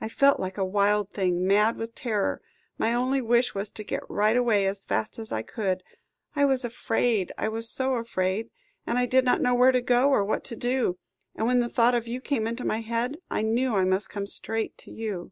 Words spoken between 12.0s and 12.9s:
you came into my